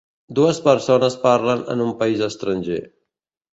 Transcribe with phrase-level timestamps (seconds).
[0.37, 2.83] Dues persones parlen en un país estranger.